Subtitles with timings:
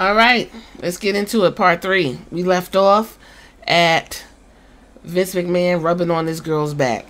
[0.00, 0.50] All right,
[0.80, 1.56] let's get into it.
[1.56, 2.18] Part three.
[2.30, 3.18] We left off
[3.64, 4.24] at
[5.04, 7.04] Vince McMahon rubbing on this girl's back.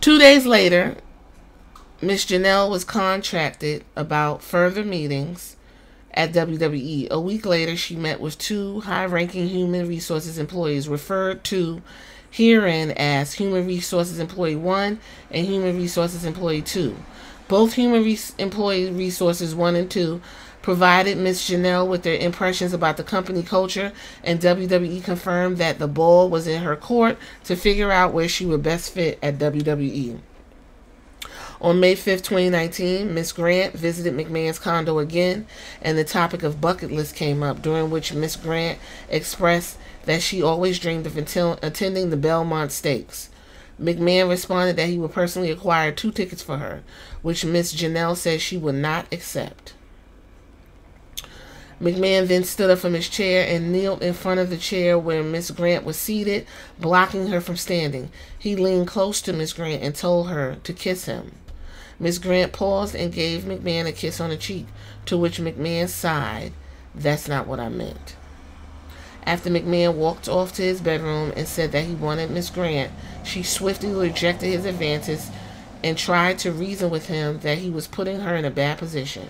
[0.00, 0.98] Two days later,
[2.00, 5.56] Miss Janelle was contracted about further meetings
[6.14, 7.10] at WWE.
[7.10, 11.82] A week later, she met with two high ranking human resources employees referred to
[12.30, 15.00] herein as Human Resources Employee 1
[15.32, 16.94] and Human Resources Employee 2.
[17.48, 20.20] Both Human Re- Employee Resources 1 and 2
[20.66, 23.92] provided Miss Janelle with their impressions about the company culture,
[24.24, 28.44] and WWE confirmed that the ball was in her court to figure out where she
[28.44, 30.18] would best fit at WWE.
[31.60, 35.46] On May 5th, 2019, Miss Grant visited McMahon's condo again,
[35.80, 40.42] and the topic of bucket list came up, during which Miss Grant expressed that she
[40.42, 43.30] always dreamed of attending the Belmont Stakes.
[43.80, 46.82] McMahon responded that he would personally acquire two tickets for her,
[47.22, 49.74] which Miss Janelle said she would not accept.
[51.80, 55.22] McMahon then stood up from his chair and kneeled in front of the chair where
[55.22, 56.46] Miss Grant was seated,
[56.78, 58.10] blocking her from standing.
[58.38, 61.32] He leaned close to Miss Grant and told her to kiss him.
[62.00, 64.66] Miss Grant paused and gave McMahon a kiss on the cheek,
[65.04, 66.52] to which McMahon sighed,
[66.94, 68.16] That's not what I meant.
[69.24, 72.90] After McMahon walked off to his bedroom and said that he wanted Miss Grant,
[73.22, 75.30] she swiftly rejected his advances
[75.84, 79.28] and tried to reason with him that he was putting her in a bad position.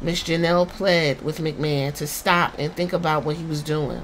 [0.00, 4.02] Miss Janelle pled with McMahon to stop and think about what he was doing.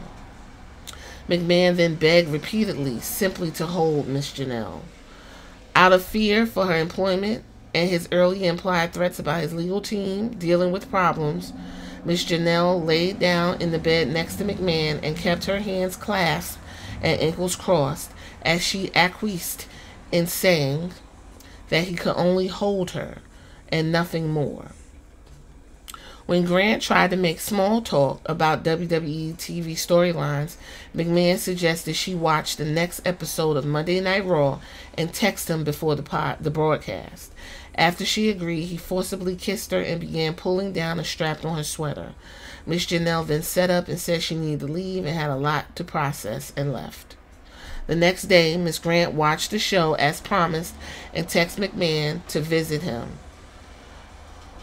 [1.28, 4.80] McMahon then begged repeatedly simply to hold Miss Janelle.
[5.76, 10.30] Out of fear for her employment and his early implied threats about his legal team
[10.30, 11.52] dealing with problems,
[12.04, 16.58] Miss Janelle laid down in the bed next to McMahon and kept her hands clasped
[17.02, 18.10] and ankles crossed
[18.42, 19.68] as she acquiesced
[20.10, 20.92] in saying
[21.68, 23.18] that he could only hold her
[23.68, 24.72] and nothing more.
[26.26, 30.56] When Grant tried to make small talk about WWE TV storylines,
[30.96, 34.60] McMahon suggested she watch the next episode of Monday Night Raw
[34.96, 37.30] and text him before the pod, the broadcast.
[37.74, 41.62] After she agreed, he forcibly kissed her and began pulling down a strap on her
[41.62, 42.14] sweater.
[42.64, 45.76] Miss Janelle then set up and said she needed to leave and had a lot
[45.76, 47.16] to process and left.
[47.86, 50.74] The next day, Miss Grant watched the show as promised
[51.12, 53.18] and texted McMahon to visit him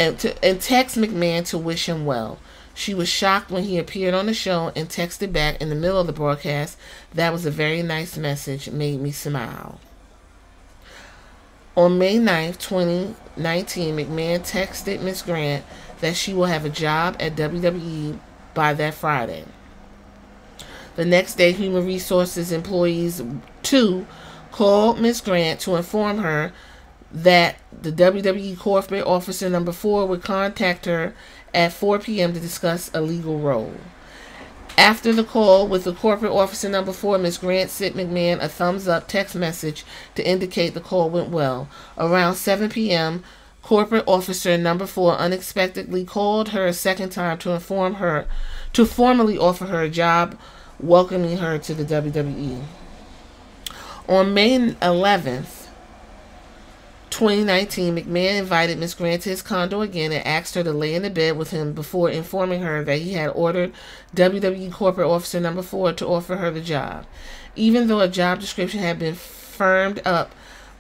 [0.02, 2.40] and, to, and text McMahon to wish him well.
[2.74, 6.00] She was shocked when he appeared on the show and texted back in the middle
[6.00, 6.76] of the broadcast,
[7.14, 9.80] That was a very nice message, made me smile.
[11.78, 15.64] On May 9th, 2019, McMahon texted Miss Grant
[16.00, 18.18] that she will have a job at WWE
[18.56, 19.46] by that Friday.
[20.96, 23.22] The next day, Human Resources employees
[23.62, 24.08] 2
[24.52, 26.52] called Miss Grant to inform her
[27.14, 31.14] that the WWE corporate officer number four would contact her
[31.54, 32.34] at 4 p.m.
[32.34, 33.74] to discuss a legal role.
[34.78, 37.38] After the call with the corporate officer number four, Ms.
[37.38, 39.84] Grant sent McMahon a thumbs up text message
[40.16, 41.68] to indicate the call went well.
[41.98, 43.24] Around 7 p.m.,
[43.62, 48.26] corporate officer number four unexpectedly called her a second time to inform her
[48.74, 50.40] to formally offer her a job,
[50.80, 52.64] welcoming her to the WWE.
[54.08, 55.61] On May 11th,
[57.12, 61.04] 2019, McMahon invited Miss Grant to his condo again and asked her to lay in
[61.04, 63.74] the bed with him before informing her that he had ordered
[64.16, 67.06] WWE corporate officer number four to offer her the job.
[67.56, 70.34] Even though a job description had been firmed up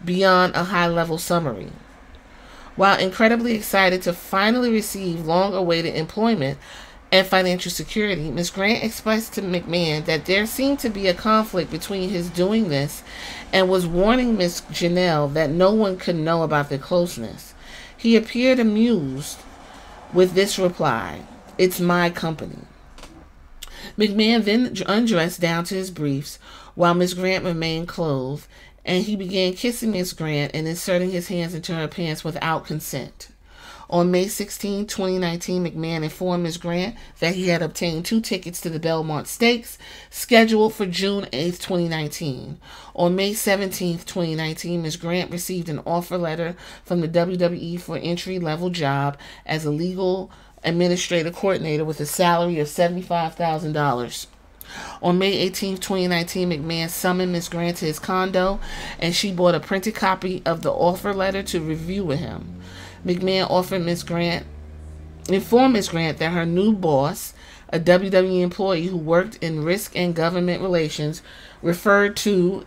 [0.03, 1.71] beyond a high level summary.
[2.75, 6.57] While incredibly excited to finally receive long awaited employment,
[7.11, 8.49] and financial security, Ms.
[8.49, 13.03] Grant expressed to McMahon that there seemed to be a conflict between his doing this
[13.51, 17.53] and was warning Miss Janelle that no one could know about their closeness.
[17.97, 19.39] He appeared amused
[20.13, 21.23] with this reply
[21.57, 22.59] It's my company.
[23.97, 26.39] McMahon then undressed down to his briefs
[26.75, 28.47] while Miss Grant remained clothed,
[28.85, 33.30] and he began kissing Miss Grant and inserting his hands into her pants without consent.
[33.91, 36.55] On May 16, 2019, McMahon informed Ms.
[36.55, 39.77] Grant that he had obtained two tickets to the Belmont Stakes,
[40.09, 42.57] scheduled for June 8, 2019.
[42.95, 44.95] On May 17, 2019, Ms.
[44.95, 46.55] Grant received an offer letter
[46.85, 50.31] from the WWE for entry level job as a legal
[50.63, 54.27] administrative coordinator with a salary of $75,000.
[55.01, 57.49] On May 18, 2019, McMahon summoned Ms.
[57.49, 58.61] Grant to his condo
[58.99, 62.61] and she bought a printed copy of the offer letter to review with him.
[63.05, 64.45] McMahon offered Miss Grant,
[65.29, 67.33] informed Miss Grant that her new boss,
[67.69, 71.21] a WWE employee who worked in risk and government relations,
[71.61, 72.65] referred to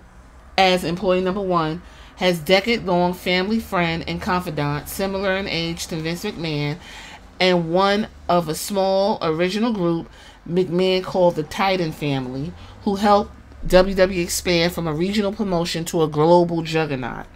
[0.57, 1.83] as employee number one,
[2.17, 6.79] has decade long family friend and confidant, similar in age to Vince McMahon,
[7.41, 10.09] and one of a small original group
[10.49, 12.53] McMahon called the Titan family,
[12.83, 13.33] who helped
[13.67, 17.27] WWE expand from a regional promotion to a global juggernaut.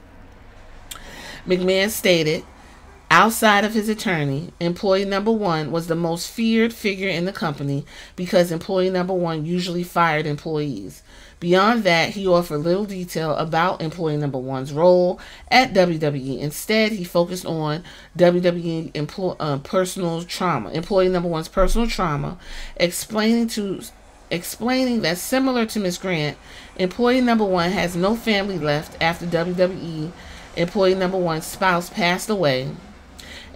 [1.46, 2.44] McMahon stated,
[3.18, 7.84] outside of his attorney, employee number one was the most feared figure in the company
[8.14, 11.02] because employee number one usually fired employees.
[11.40, 15.18] Beyond that, he offered little detail about employee number one's role
[15.50, 16.38] at WWE.
[16.38, 17.82] Instead, he focused on
[18.16, 22.38] WWE employ, uh, personal trauma, employee number one's personal trauma,
[22.76, 23.80] explaining to
[24.30, 25.98] explaining that similar to Ms.
[25.98, 26.36] Grant,
[26.76, 30.12] employee number one has no family left after WWE
[30.56, 32.68] employee number one's spouse passed away,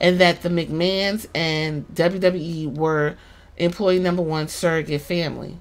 [0.02, 3.16] and that the McMahons and WWE were
[3.56, 5.56] employee number one's surrogate family.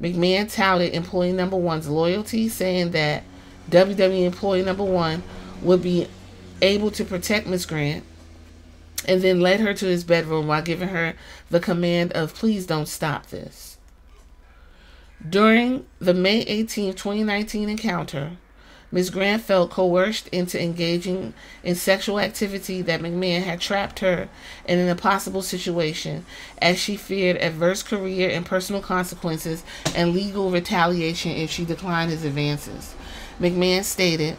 [0.00, 3.24] McMahon touted employee number one's loyalty, saying that
[3.68, 5.24] WWE employee number one
[5.60, 6.06] would be
[6.62, 8.04] able to protect Miss Grant,
[9.08, 11.14] and then led her to his bedroom while giving her
[11.50, 13.76] the command of please don't stop this.
[15.28, 18.38] During the May 18, 2019 encounter,
[18.92, 19.10] Ms.
[19.10, 21.32] Grant felt coerced into engaging
[21.62, 24.28] in sexual activity that McMahon had trapped her
[24.66, 26.26] in an impossible situation
[26.60, 29.62] as she feared adverse career and personal consequences
[29.94, 32.94] and legal retaliation if she declined his advances.
[33.38, 34.36] McMahon stated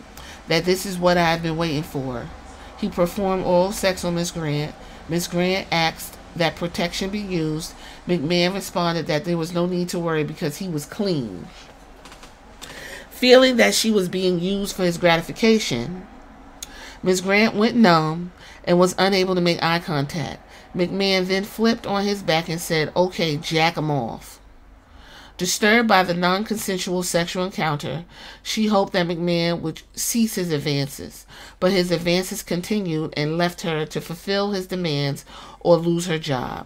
[0.50, 2.27] that this is what I have been waiting for.
[2.77, 4.31] He performed oral sex on Ms.
[4.31, 4.75] Grant.
[5.07, 5.27] Ms.
[5.27, 7.74] Grant asked that protection be used.
[8.07, 11.48] McMahon responded that there was no need to worry because he was clean.
[13.22, 16.08] Feeling that she was being used for his gratification,
[17.04, 17.22] Ms.
[17.22, 18.32] Grant went numb
[18.64, 20.42] and was unable to make eye contact.
[20.76, 24.40] McMahon then flipped on his back and said, Okay, jack him off.
[25.38, 28.06] Disturbed by the non consensual sexual encounter,
[28.42, 31.28] she hoped that McMahon would cease his advances,
[31.60, 35.26] but his advances continued and left her to fulfill his demands
[35.60, 36.66] or lose her job.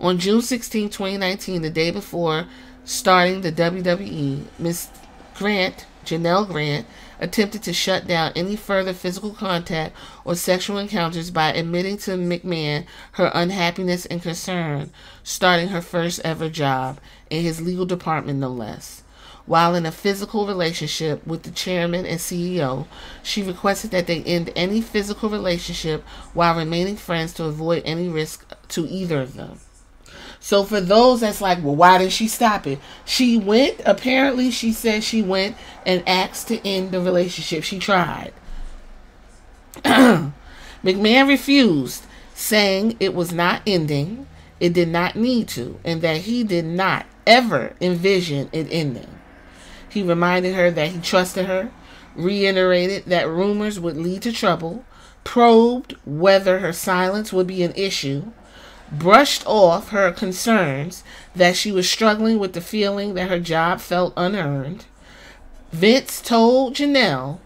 [0.00, 2.46] On June 16, 2019, the day before
[2.86, 4.88] starting the WWE, Miss
[5.34, 6.86] Grant, Janelle Grant,
[7.18, 12.86] attempted to shut down any further physical contact or sexual encounters by admitting to McMahon
[13.12, 14.90] her unhappiness and concern,
[15.24, 19.02] starting her first ever job in his legal department, no less.
[19.46, 22.86] While in a physical relationship with the chairman and CEO,
[23.20, 26.04] she requested that they end any physical relationship
[26.34, 29.58] while remaining friends to avoid any risk to either of them.
[30.46, 32.78] So for those that's like, well, why did she stop it?
[33.04, 37.64] She went, apparently she said she went and asked to end the relationship.
[37.64, 38.32] She tried.
[39.82, 44.28] McMahon refused, saying it was not ending,
[44.60, 49.18] it did not need to, and that he did not ever envision it ending.
[49.88, 51.72] He reminded her that he trusted her,
[52.14, 54.84] reiterated that rumors would lead to trouble,
[55.24, 58.30] probed whether her silence would be an issue,
[58.92, 61.02] brushed off her concerns
[61.34, 64.84] that she was struggling with the feeling that her job felt unearned.
[65.72, 67.38] Vince told Janelle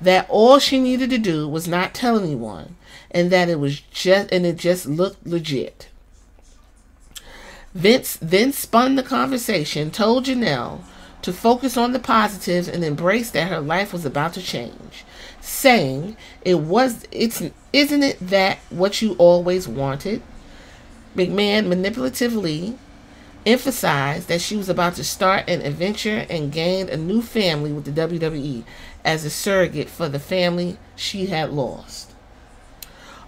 [0.00, 2.76] that all she needed to do was not tell anyone
[3.10, 5.88] and that it was just and it just looked legit.
[7.74, 10.80] Vince then spun the conversation, told Janelle
[11.22, 15.04] to focus on the positives and embrace that her life was about to change,
[15.40, 17.42] saying, "It was it's
[17.72, 20.22] isn't it that what you always wanted?"
[21.16, 22.76] McMahon manipulatively
[23.46, 27.84] emphasized that she was about to start an adventure and gained a new family with
[27.84, 28.64] the WWE
[29.04, 32.12] as a surrogate for the family she had lost.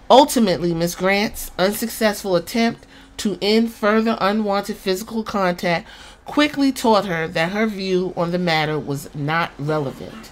[0.09, 2.85] Ultimately, Miss Grant's unsuccessful attempt
[3.17, 5.87] to end further unwanted physical contact
[6.25, 10.31] quickly taught her that her view on the matter was not relevant.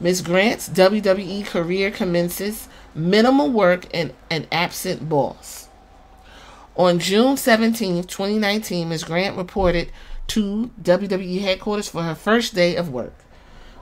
[0.00, 5.68] Miss Grant's WWE career commences minimal work and an absent boss.
[6.76, 9.04] On June 17, 2019, Ms.
[9.04, 9.92] Grant reported
[10.26, 13.14] to WWE headquarters for her first day of work.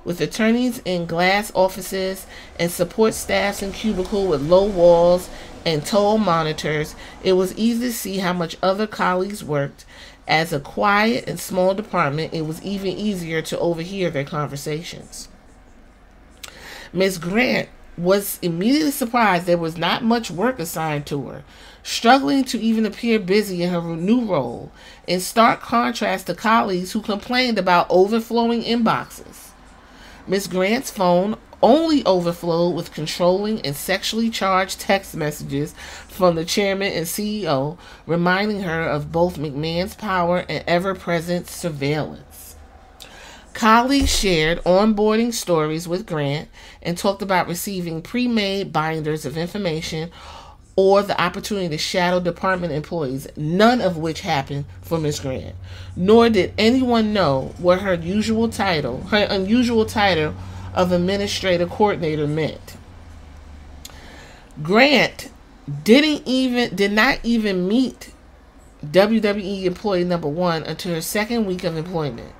[0.04, 2.26] With attorneys in glass offices
[2.60, 5.30] and support staffs in cubicle with low walls
[5.64, 6.94] and tall monitors,
[7.24, 9.86] it was easy to see how much other colleagues worked.
[10.28, 15.28] As a quiet and small department, it was even easier to overhear their conversations.
[16.92, 17.16] Ms.
[17.16, 21.44] Grant was immediately surprised there was not much work assigned to her
[21.82, 24.70] struggling to even appear busy in her new role,
[25.06, 29.50] in stark contrast to colleagues who complained about overflowing inboxes.
[30.26, 35.74] Miss Grant's phone only overflowed with controlling and sexually charged text messages
[36.08, 42.31] from the chairman and CEO, reminding her of both McMahon's power and ever present surveillance.
[43.54, 46.48] Colleagues shared onboarding stories with Grant
[46.82, 50.10] and talked about receiving pre made binders of information
[50.74, 55.54] or the opportunity to shadow department employees, none of which happened for Miss Grant.
[55.94, 60.34] Nor did anyone know what her usual title, her unusual title
[60.74, 62.76] of administrative coordinator meant.
[64.62, 65.30] Grant
[65.84, 68.12] didn't even did not even meet
[68.84, 72.32] WWE employee number one until her second week of employment.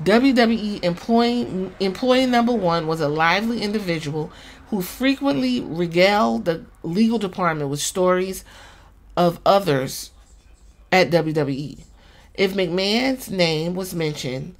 [0.00, 4.32] WWE employee employee number one was a lively individual
[4.70, 8.44] who frequently regaled the legal department with stories
[9.16, 10.10] of others
[10.90, 11.84] at WWE.
[12.34, 14.54] If McMahon's name was mentioned,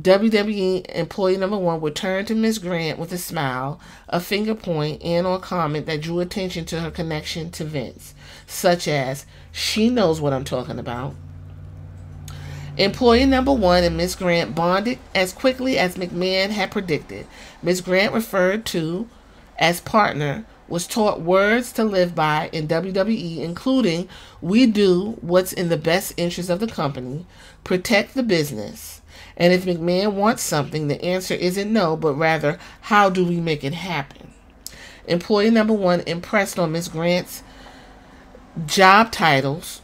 [0.00, 2.58] WWE employee number one would turn to Ms.
[2.58, 6.90] Grant with a smile, a finger point, and or comment that drew attention to her
[6.90, 8.14] connection to Vince,
[8.46, 11.14] such as, she knows what I'm talking about.
[12.78, 14.14] Employee number one and Ms.
[14.14, 17.26] Grant bonded as quickly as McMahon had predicted.
[17.62, 17.82] Ms.
[17.82, 19.08] Grant referred to
[19.58, 24.08] as partner was taught words to live by in WWE, including
[24.40, 27.26] we do what's in the best interest of the company,
[27.62, 29.02] protect the business,
[29.36, 33.64] and if McMahon wants something, the answer isn't no, but rather how do we make
[33.64, 34.32] it happen?
[35.06, 37.42] Employee number one impressed on Miss Grant's
[38.64, 39.81] job titles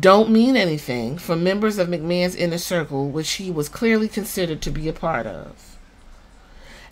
[0.00, 4.70] don't mean anything for members of McMahon's inner circle, which he was clearly considered to
[4.70, 5.76] be a part of.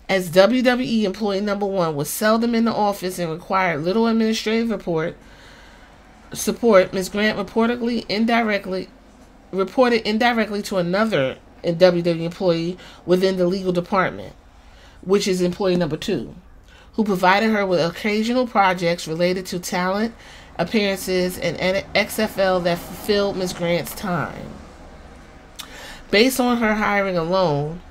[0.07, 5.15] As WWE employee number one was seldom in the office and required little administrative report
[6.33, 7.09] support, Ms.
[7.09, 8.89] Grant reportedly indirectly
[9.51, 14.33] reported indirectly to another WWE employee within the legal department,
[15.01, 16.35] which is employee number two,
[16.93, 20.13] who provided her with occasional projects related to talent,
[20.57, 21.57] appearances, and
[21.95, 23.53] XFL that fulfilled Ms.
[23.53, 24.49] Grant's time.
[26.11, 27.81] Based on her hiring alone,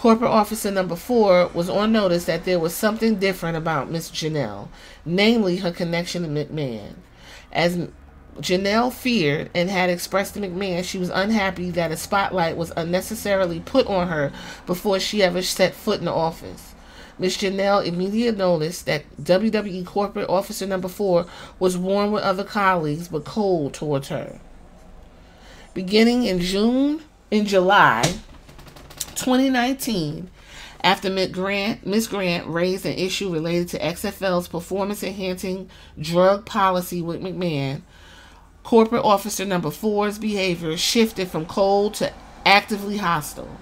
[0.00, 4.68] Corporate officer number four was on notice that there was something different about Miss Janelle,
[5.04, 6.94] namely her connection to McMahon.
[7.52, 7.86] As
[8.38, 13.60] Janelle feared and had expressed to McMahon she was unhappy that a spotlight was unnecessarily
[13.60, 14.32] put on her
[14.64, 16.69] before she ever set foot in the office.
[17.20, 21.26] Miss Janelle immediately noticed that WWE corporate officer number four
[21.58, 24.40] was warm with other colleagues but cold towards her.
[25.74, 28.02] Beginning in June, in July,
[29.16, 30.30] 2019,
[30.82, 31.28] after Ms.
[31.28, 32.06] Grant, Ms.
[32.06, 35.68] Grant raised an issue related to XFL's performance enhancing
[36.00, 37.82] drug policy with McMahon,
[38.62, 42.10] corporate officer number four's behavior shifted from cold to
[42.46, 43.58] actively hostile.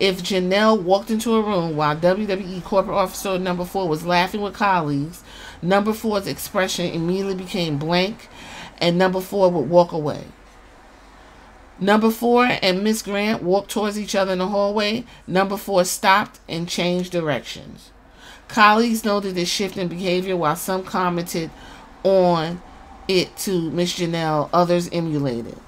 [0.00, 4.54] If Janelle walked into a room while WWE corporate officer number four was laughing with
[4.54, 5.22] colleagues,
[5.60, 8.28] number four's expression immediately became blank
[8.78, 10.24] and number four would walk away.
[11.78, 15.04] Number four and Miss Grant walked towards each other in the hallway.
[15.26, 17.90] Number four stopped and changed directions.
[18.48, 21.50] Colleagues noted this shift in behavior while some commented
[22.04, 22.62] on
[23.08, 25.58] it to Miss Janelle, others emulated.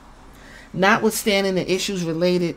[0.73, 2.57] Notwithstanding the issues related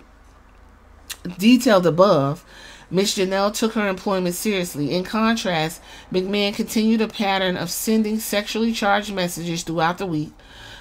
[1.38, 2.46] detailed above,
[2.90, 4.96] Miss Janelle took her employment seriously.
[4.96, 10.32] In contrast, McMahon continued a pattern of sending sexually charged messages throughout the week,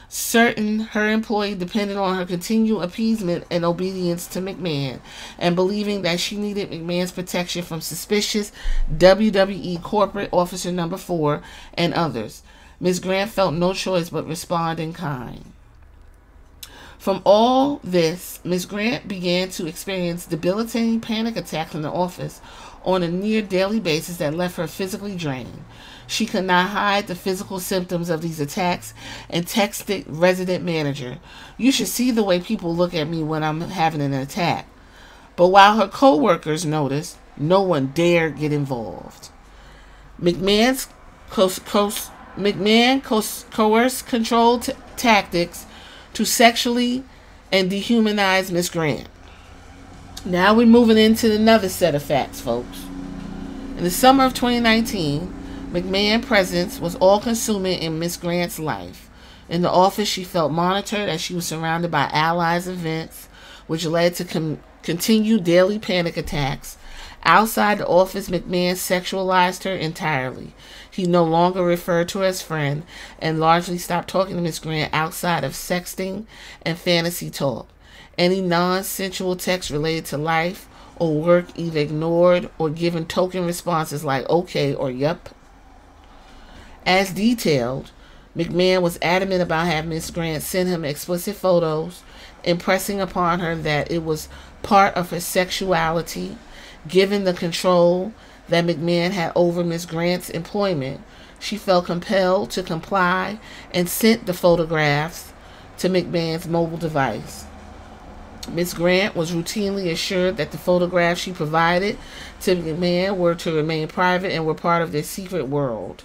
[0.09, 5.00] certain her employee depended on her continued appeasement and obedience to McMahon,
[5.37, 8.52] and believing that she needed McMahon's protection from suspicious
[8.95, 11.42] WWE corporate officer number four
[11.75, 12.42] and others.
[12.78, 13.00] Ms.
[13.00, 15.52] Grant felt no choice but respond in kind.
[16.99, 18.67] From all this, Ms.
[18.67, 22.41] Grant began to experience debilitating panic attacks in the office
[22.85, 25.65] on a near daily basis that left her physically drained.
[26.07, 28.95] She could not hide the physical symptoms of these attacks
[29.29, 31.19] and texted resident manager,
[31.59, 34.69] You should see the way people look at me when I'm having an attack.
[35.35, 39.31] But while her co workers noticed, no one dared get involved.
[40.21, 40.88] McMahon's
[41.31, 41.93] co- co-
[42.38, 45.67] McMahon co- coerced controlled t- tactics
[46.16, 47.04] to sexually
[47.52, 49.06] and dehumanize Miss Grant.
[50.25, 52.87] Now we're moving into another set of facts, folks.
[53.76, 55.32] In the summer of 2019,
[55.73, 59.11] McMahon presence was all consuming in Miss Grant's life.
[59.50, 63.28] In the office, she felt monitored as she was surrounded by allies events,
[63.66, 66.78] which led to com- continued daily panic attacks.
[67.28, 70.54] Outside the office, McMahon sexualized her entirely.
[70.88, 72.85] He no longer referred to her as friend
[73.18, 76.26] and largely stopped talking to Miss Grant outside of sexting
[76.62, 77.66] and fantasy talk.
[78.16, 80.68] Any non sensual text related to life
[81.00, 85.28] or work either ignored or given token responses like okay or yep.
[86.87, 87.90] As detailed,
[88.37, 92.04] McMahon was adamant about having Miss Grant send him explicit photos,
[92.45, 94.28] impressing upon her that it was
[94.62, 96.38] part of her sexuality,
[96.88, 98.12] given the control
[98.49, 101.00] that McMahon had over Miss Grant's employment.
[101.38, 103.38] She felt compelled to comply
[103.73, 105.33] and sent the photographs
[105.78, 107.45] to McMahon's mobile device.
[108.49, 111.99] Miss Grant was routinely assured that the photographs she provided
[112.43, 116.05] to McMahon were to remain private and were part of their secret world.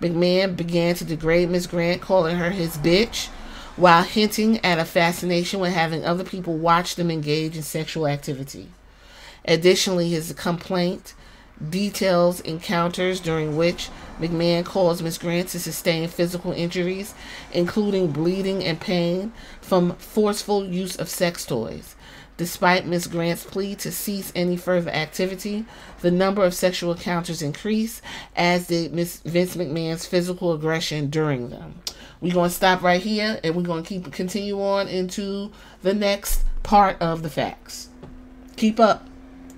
[0.00, 3.28] McMahon began to degrade Miss Grant, calling her his bitch,
[3.76, 8.68] while hinting at a fascination with having other people watch them engage in sexual activity.
[9.44, 11.14] Additionally, his complaint
[11.70, 17.14] details encounters during which McMahon caused Miss Grant to sustain physical injuries,
[17.52, 21.94] including bleeding and pain from forceful use of sex toys.
[22.36, 25.64] Despite Miss Grant's plea to cease any further activity,
[26.00, 28.02] the number of sexual encounters increased,
[28.34, 31.76] as did Miss Vince McMahon's physical aggression during them.
[32.20, 35.94] We're going to stop right here, and we're going to keep continue on into the
[35.94, 37.88] next part of the facts.
[38.56, 39.06] Keep up.